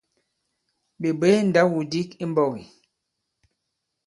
[1.01, 2.63] Ɓè bwě ndaw-wudǐk i mbɔ̄k ì?